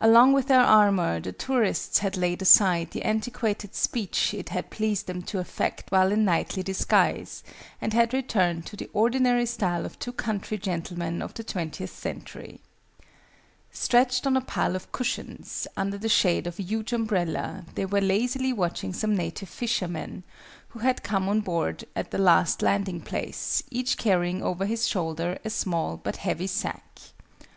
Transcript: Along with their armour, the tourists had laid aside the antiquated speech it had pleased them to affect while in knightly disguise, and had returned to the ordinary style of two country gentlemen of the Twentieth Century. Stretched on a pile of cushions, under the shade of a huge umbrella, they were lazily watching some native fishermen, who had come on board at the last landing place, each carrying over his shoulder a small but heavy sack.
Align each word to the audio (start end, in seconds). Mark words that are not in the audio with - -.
Along 0.00 0.32
with 0.34 0.46
their 0.46 0.60
armour, 0.62 1.18
the 1.18 1.32
tourists 1.32 1.98
had 1.98 2.16
laid 2.16 2.42
aside 2.42 2.92
the 2.92 3.02
antiquated 3.02 3.74
speech 3.74 4.32
it 4.32 4.50
had 4.50 4.70
pleased 4.70 5.08
them 5.08 5.20
to 5.22 5.40
affect 5.40 5.90
while 5.90 6.12
in 6.12 6.24
knightly 6.24 6.62
disguise, 6.62 7.42
and 7.80 7.92
had 7.92 8.14
returned 8.14 8.66
to 8.66 8.76
the 8.76 8.88
ordinary 8.92 9.46
style 9.46 9.84
of 9.84 9.98
two 9.98 10.12
country 10.12 10.58
gentlemen 10.58 11.20
of 11.20 11.34
the 11.34 11.42
Twentieth 11.42 11.90
Century. 11.90 12.60
Stretched 13.72 14.28
on 14.28 14.36
a 14.36 14.40
pile 14.40 14.76
of 14.76 14.92
cushions, 14.92 15.66
under 15.76 15.98
the 15.98 16.08
shade 16.08 16.46
of 16.46 16.60
a 16.60 16.62
huge 16.62 16.92
umbrella, 16.92 17.64
they 17.74 17.84
were 17.84 18.00
lazily 18.00 18.52
watching 18.52 18.92
some 18.92 19.16
native 19.16 19.48
fishermen, 19.48 20.22
who 20.68 20.78
had 20.78 21.02
come 21.02 21.28
on 21.28 21.40
board 21.40 21.84
at 21.96 22.12
the 22.12 22.18
last 22.18 22.62
landing 22.62 23.00
place, 23.00 23.64
each 23.72 23.96
carrying 23.96 24.40
over 24.40 24.66
his 24.66 24.86
shoulder 24.86 25.36
a 25.44 25.50
small 25.50 25.96
but 25.96 26.18
heavy 26.18 26.46
sack. 26.46 27.00